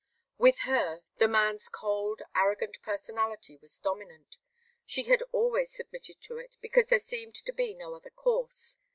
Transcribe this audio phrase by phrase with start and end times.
[0.39, 4.37] With her, the man's cold, arrogant personality was dominant.
[4.83, 8.79] She had always submitted to it because there seemed to be no other course.